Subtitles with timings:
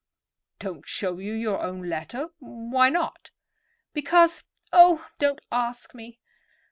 [0.57, 2.29] "Don't show you your own letter?
[2.39, 3.29] Why not?"
[3.93, 6.19] "Because—oh, don't ask me."